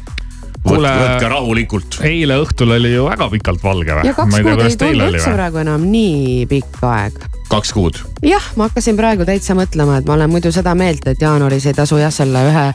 [0.61, 1.95] Kuule- võtke rahulikult.
[2.05, 4.13] eile õhtul oli ju väga pikalt valge või ja?
[4.13, 7.23] kaks kuud ei tundu oli üldse praegu enam nii pikk aeg.
[7.51, 7.99] Kaks kuud.
[8.23, 11.75] jah, ma hakkasin praegu täitsa mõtlema, et ma olen muidu seda meelt, et jaanuaris ei
[11.77, 12.65] tasu jah selle ühe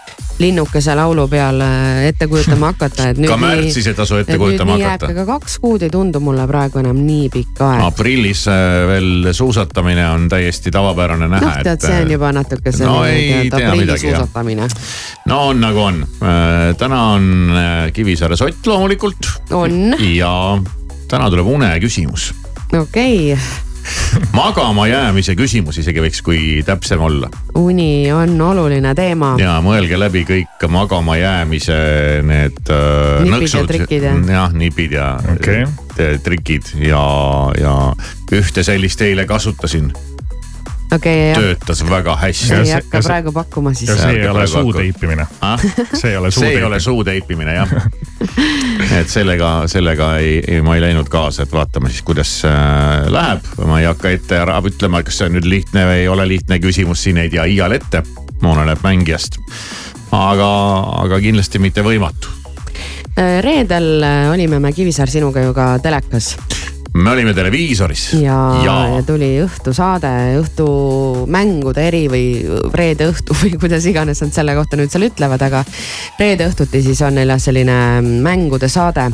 [0.42, 4.76] linnukese laulu peal äh, ette kujutama hakata, et nüüd ka märtsis ei tasu ette kujutama
[4.76, 5.12] hakata.
[5.14, 7.84] aga kaks kuud ei tundu mulle praegu enam nii pikk aeg.
[7.88, 11.50] aprillis äh, veel suusatamine on täiesti tavapärane näha.
[11.50, 14.68] noh, tead, see on juba natuke selline no, ei, tea midagi, suusatamine.
[15.32, 16.02] no on nagu on.
[16.78, 17.30] täna on
[17.92, 19.30] Kivisaare sott loomulikult.
[19.56, 19.94] on.
[20.12, 20.32] ja
[21.08, 22.34] täna tuleb uneküsimus.
[22.72, 23.64] okei okay
[24.36, 27.30] magama jäämise küsimus isegi võiks, kui täpsem olla.
[27.54, 29.34] uni on oluline teema.
[29.40, 31.78] ja mõelge läbi kõik magama jäämise
[32.26, 33.60] need äh, nipid nõksud.
[33.60, 34.20] ja trikid jah.
[34.36, 35.64] jah, nipid ja okay.
[36.22, 37.06] trikid ja,
[37.60, 37.76] ja
[38.36, 39.92] ühte sellist eile kasutasin
[40.94, 41.34] okay,.
[41.34, 42.54] töötas väga hästi.
[42.54, 43.90] ei hakka praegu pakkuma siis.
[44.02, 45.60] see ei ole suu teipimine ah?.
[45.94, 46.50] see ei ole suu teipimine.
[46.50, 47.68] see ei ole suu teipimine jah
[49.00, 53.50] et sellega, sellega ei, ei, ma ei läinud kaasa, et vaatame siis, kuidas äh, läheb.
[53.66, 56.60] ma ei hakka ette ära ütlema, kas see on nüüd lihtne või ei ole lihtne
[56.62, 58.02] küsimus, siin ei tea iial ette.
[58.42, 59.40] oleneb mängijast.
[60.12, 60.50] aga,
[61.02, 62.32] aga kindlasti mitte võimatu
[63.16, 66.34] äh, reedel äh, olime me Kivisaar sinuga ju ka telekas
[66.96, 68.12] me olime televiisoris.
[68.20, 72.24] ja, ja., ja tuli õhtusaade, õhtumängude eri või
[72.74, 75.62] reede õhtu või kuidas iganes nad selle kohta nüüd seal ütlevad, aga
[76.20, 77.78] reede õhtuti siis on neil jah selline
[78.24, 79.10] mängude saade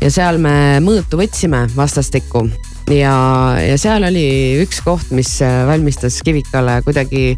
[0.00, 2.46] ja seal me mõõtu võtsime vastastikku
[2.94, 3.16] ja,
[3.62, 4.26] ja seal oli
[4.62, 7.32] üks koht, mis valmistas Kivikale kuidagi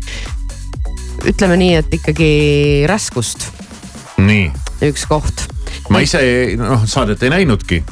[1.28, 2.32] ütleme nii, et ikkagi
[2.91, 3.49] raskust.
[4.20, 4.51] nii.
[4.91, 5.49] üks koht.
[5.91, 6.20] ma ise
[6.61, 7.82] noh saadet ei näinudki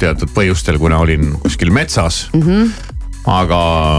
[0.00, 2.42] teatud põhjustel, kuna olin kuskil metsas mm.
[2.42, 2.92] -hmm
[3.26, 3.58] aga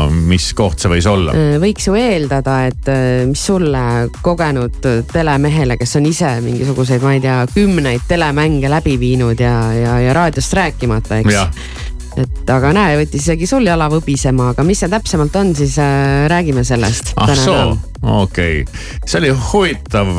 [0.09, 1.33] mis koht see võis olla?
[1.35, 3.81] Äh, võiks ju eeldada, et äh, mis sulle
[4.23, 4.79] kogenud
[5.11, 10.15] telemehele, kes on ise mingisuguseid, ma ei tea, kümneid telemänge läbi viinud ja, ja, ja
[10.15, 11.83] raadiost rääkimata, eks
[12.17, 16.25] et aga näe, võttis isegi sul jala võbisema, aga mis see täpsemalt on, siis äh,
[16.31, 17.13] räägime sellest.
[17.19, 20.13] ah soo, okei okay., see oli huvitav,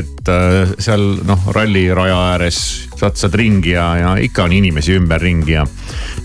[0.00, 2.58] et äh, seal noh, ralliraja ääres
[3.04, 5.66] satsad ringi ja, ja ikka on inimesi ümberringi ja.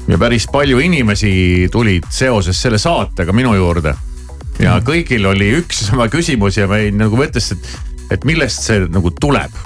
[0.07, 1.31] ja päris palju inimesi
[1.71, 3.95] tulid seoses selle saatega minu juurde.
[4.59, 4.85] ja mhm.
[4.87, 8.87] kõigil oli üks ja sama küsimus ja ma ei nagu mõtlesin, et, et millest see
[8.87, 9.59] nagu tuleb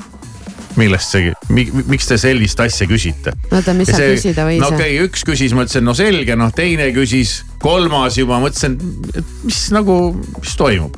[0.80, 3.34] millest see, miks te sellist asja küsite?
[3.52, 4.62] oota, mis sa küsida võis?
[4.62, 8.78] no okei okay,, üks küsis, ma ütlesin, no selge, noh teine küsis, kolmas juba mõtlesin,
[9.14, 9.98] et mis nagu,
[10.40, 10.98] mis toimub.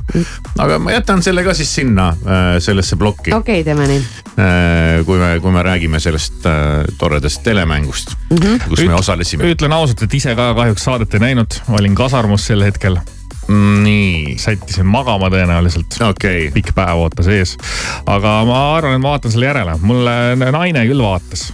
[0.62, 3.34] aga ma jätan selle ka siis sinna äh, sellesse plokki.
[3.36, 4.04] okei okay,, teeme nii.
[4.36, 8.68] Äh, kui me, kui me räägime sellest äh, toredast telemängust mm, -hmm.
[8.68, 9.52] kus Üt, me osalesime.
[9.52, 13.00] ütlen ausalt, et ise ka kahjuks saadet ei näinud, olin kasarmus sel hetkel
[13.48, 14.36] nii.
[14.40, 16.48] sättisin magama tõenäoliselt okay..
[16.54, 17.56] pikk päev ootas ees.
[18.06, 20.16] aga ma arvan, et ma vaatan selle järele, mulle
[20.50, 21.48] naine küll vaatas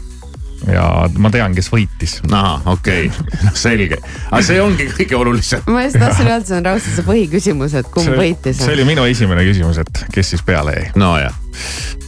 [0.71, 0.85] ja
[1.19, 2.19] ma tean, kes võitis.
[2.31, 3.55] ahah, okei okay.
[3.59, 3.99] selge.
[4.31, 5.65] aga see ongi kõige olulisem.
[5.71, 8.61] ma just tahtsin öelda, see on raudselt see põhiküsimus, et kumb see, võitis.
[8.63, 10.87] see oli minu esimene küsimus, et kes siis peale jäi.
[11.03, 11.35] nojah,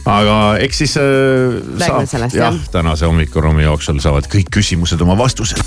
[0.05, 1.59] aga eks siis äh,.
[1.81, 2.71] räägime sellest jah ja,.
[2.71, 5.63] tänase hommikuruumi jooksul saavad kõik küsimused oma vastused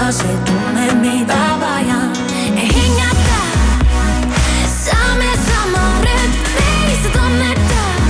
[0.00, 2.12] muusika, see tunne, mida vajan.
[2.56, 3.40] hingata,
[4.84, 8.00] saame sama rütmi, sa tunnetad.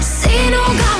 [0.00, 0.97] sinuga ma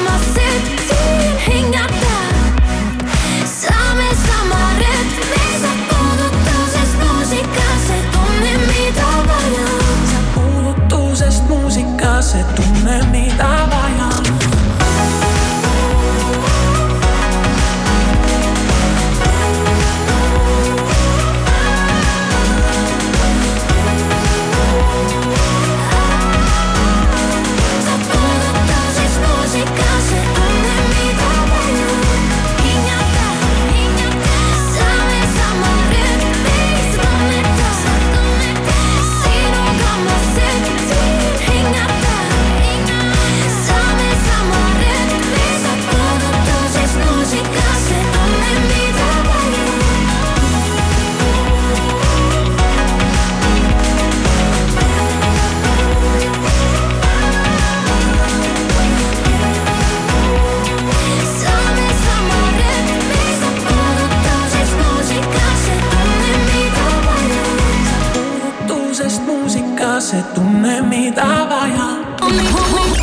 [70.08, 72.06] muusika, see tunne, mida vajan.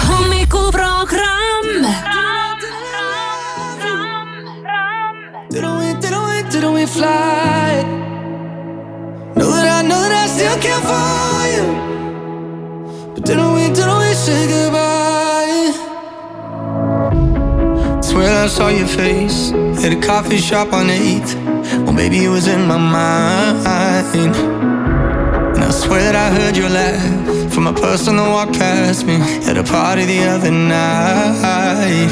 [0.07, 1.85] hommikuprogramm.
[5.49, 7.83] Didn't we, didn't we, didn't we fly?
[9.35, 11.65] Know that I, know that I still care for you.
[13.13, 15.73] But didn't we, didn't we say goodbye?
[18.01, 19.51] Swear I saw your face
[19.83, 21.35] at a coffee shop on 8th.
[21.85, 24.64] Well, maybe it was in my mind.
[25.75, 29.15] Swear that I heard your laugh from a person that walked past me
[29.49, 32.09] at a party the other night.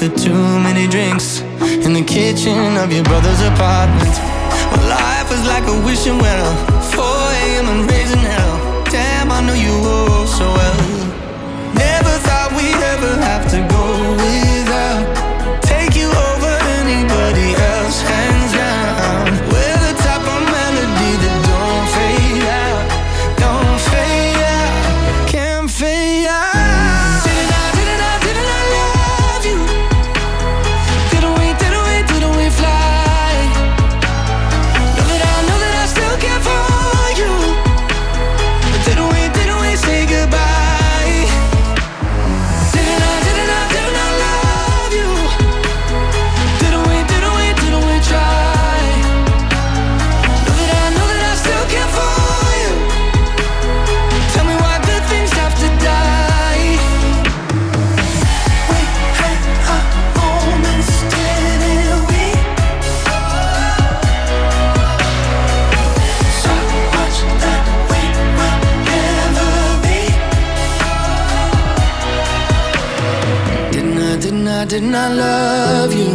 [0.00, 1.40] After too many drinks
[1.84, 4.14] in the kitchen of your brother's apartment?
[4.70, 6.67] Well, life was like a wishing well,
[74.68, 76.12] didn't I, love you?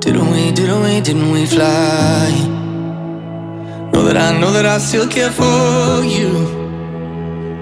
[0.00, 2.30] Didn't we, didn't we, didn't we fly?
[3.92, 6.30] Know that I, know that I still care for you.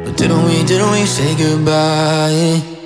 [0.05, 2.84] But didn't we, didn't we say goodbye?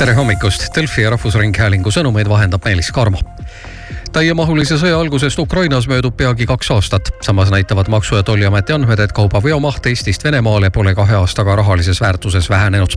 [0.00, 3.18] Tere hommikust, Delfi ja Rahvusringhäälingu sõnumeid vahendab Meelis Karmo
[4.14, 7.10] täiemahulise sõja algusest Ukrainas möödub peagi kaks aastat.
[7.20, 12.00] samas näitavad Maksu- ja Tolliameti andmed, et kauba veomaht Eestist Venemaale pole kahe aastaga rahalises
[12.00, 12.96] väärtuses vähenenud.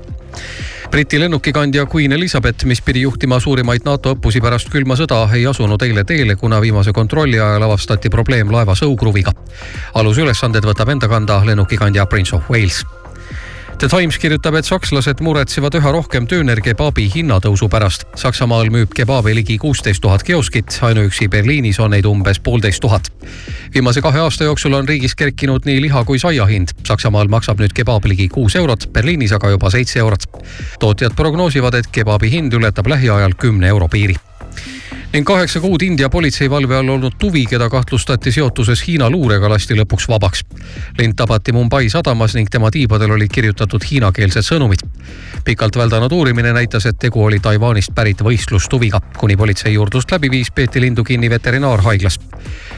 [0.91, 5.81] Briti lennukikandja Queen Elizabeth, mis pidi juhtima suurimaid NATO õppusi pärast külma sõda, ei asunud
[5.81, 9.31] eile teele, kuna viimase kontrolli ajal avastati probleem laeva sõukruviga.
[9.93, 12.85] alusülesanded võtab enda kanda lennukikandja Prince of Wales
[13.79, 18.05] The Times kirjutab, et sakslased muretsevad üha rohkem döönerkebaabi hinnatõusu pärast.
[18.15, 23.11] Saksamaal müüb kebaabi ligi kuusteist tuhat kioskit, ainuüksi Berliinis on neid umbes poolteist tuhat.
[23.73, 26.75] viimase kahe aasta jooksul on riigis kerkinud nii liha kui saia hind.
[26.87, 30.23] Saksamaal maksab nüüd kebaab ligi kuus eurot, Berliinis aga juba seitse eurot.
[30.79, 34.15] tootjad prognoosivad, et kebaabi hind ületab lähiajal kümne euro piiri
[35.13, 40.07] ning kaheksa kuud India politseivalve all olnud Tuvi, keda kahtlustati seotuses Hiina luurega, lasti lõpuks
[40.09, 40.41] vabaks.
[40.97, 44.81] lend tabati Mumbai sadamas ning tema tiibadel olid kirjutatud hiinakeelsed sõnumid.
[45.45, 49.01] pikalt väldanud uurimine näitas, et tegu oli Taiwanist pärit võistlustuviga.
[49.17, 52.19] kuni politsei juurdlust läbi viis, peeti lindu kinni veterinaarhaiglas.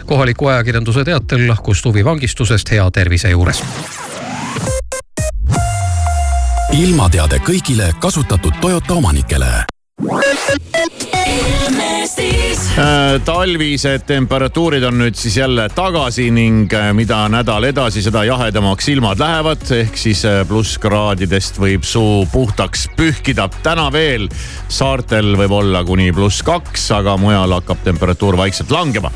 [0.05, 3.63] kohaliku ajakirjanduse teatel lahkus Tuvi vangistusest hea tervise juures
[6.73, 9.45] ilmateade kõigile kasutatud Toyota omanikele
[13.25, 19.19] talvised temperatuurid on nüüd siis jälle tagasi ning äh, mida nädal edasi, seda jahedamaks ilmad
[19.19, 19.63] lähevad.
[19.71, 23.49] ehk siis äh, plusskraadidest võib suu puhtaks pühkida.
[23.63, 24.27] täna veel
[24.67, 29.11] saartel võib olla kuni pluss kaks, aga mujal hakkab temperatuur vaikselt langema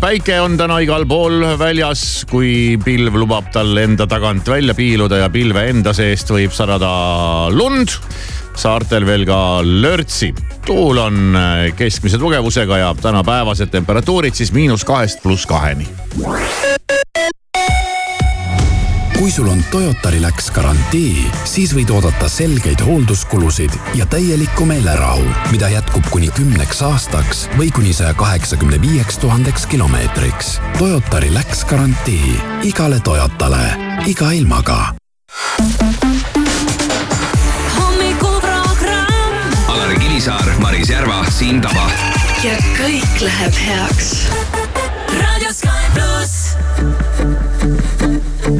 [0.00, 5.28] päike on täna igal pool väljas, kui pilv lubab tal enda tagant välja piiluda ja
[5.34, 6.94] pilve enda seest võib sadada
[7.50, 7.98] lund
[8.56, 10.34] saartel veel ka lörtsi.
[10.66, 15.88] tuul on äh, keskmise tugevusega ja tänapäevased temperatuurid siis miinus kahest pluss kaheni
[19.24, 25.70] kui sul on Toyota Relax garantii, siis võid oodata selgeid hoolduskulusid ja täielikku meelerahu, mida
[25.72, 30.58] jätkub kuni kümneks aastaks või kuni saja kaheksakümne viieks tuhandeks kilomeetriks.
[30.76, 32.36] Toyota Relax garantii
[32.68, 33.64] igale Toyotale,
[34.12, 34.92] iga ilmaga
[40.24, 41.84] Kivisaar, Maris Järva, Siim Taba.
[42.40, 44.06] ja kõik läheb heaks.
[45.20, 46.56] raadio Sky pluss.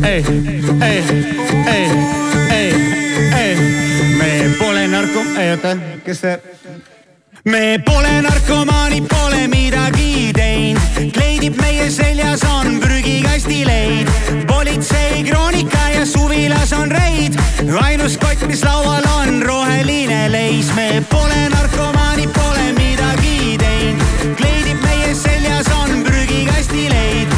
[0.05, 0.25] ei,
[0.83, 1.01] ei,
[1.73, 1.89] ei,
[2.53, 2.75] ei,
[3.39, 3.57] ei,
[4.19, 5.73] me pole narko-, ei oota,
[6.05, 6.37] kes see?
[7.45, 14.09] me pole narkomaanid, pole midagi teinud, kleidib meie seljas on prügikasti leid.
[14.47, 17.37] politsei kroonika ja suvilas on reid,
[17.83, 20.73] ainus kott, mis laual on roheline leis.
[20.75, 27.34] me pole narkomaanid, pole midagi teinud, kleidib meie seljas on prügikasti leid